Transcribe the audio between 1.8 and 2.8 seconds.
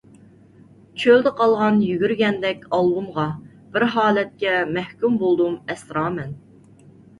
يۈگۈرگەندەك